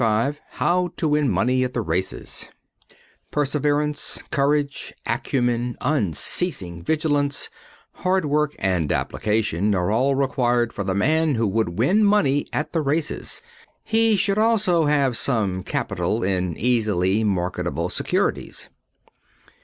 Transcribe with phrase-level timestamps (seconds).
[0.01, 2.49] XXXV HOW TO WIN MONEY AT THE RACES
[3.29, 7.51] Perseverance, courage, acumen, unceasing vigilance,
[7.97, 12.73] hard work and application are all required of the man who would win money at
[12.73, 13.43] the races.
[13.83, 18.69] He should also have some capital in easily marketable securities.